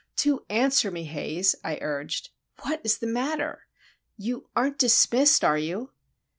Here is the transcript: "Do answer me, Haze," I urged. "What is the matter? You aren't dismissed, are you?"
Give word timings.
"Do 0.15 0.43
answer 0.49 0.89
me, 0.89 1.03
Haze," 1.03 1.55
I 1.63 1.77
urged. 1.79 2.31
"What 2.63 2.81
is 2.83 2.97
the 2.97 3.05
matter? 3.05 3.67
You 4.17 4.49
aren't 4.55 4.79
dismissed, 4.79 5.43
are 5.43 5.59
you?" 5.59 5.91